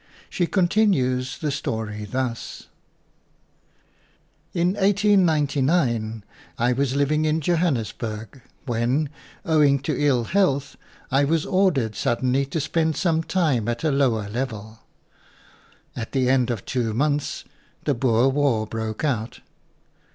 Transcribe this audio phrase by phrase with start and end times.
[0.31, 2.69] She continues the story thus:
[4.51, 6.23] "In 1899
[6.57, 9.09] I was living in Johannes burg, when,
[9.45, 10.75] owing to ill health,
[11.11, 14.79] I was ordered suddenly to spend some time at a lower level.
[15.95, 17.43] At the end of two months
[17.83, 19.41] the Boer War broke out.